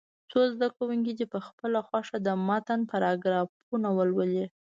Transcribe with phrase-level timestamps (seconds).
[0.31, 4.45] څو زده کوونکي دې په خپله خوښه د متن پاراګرافونه ولولي.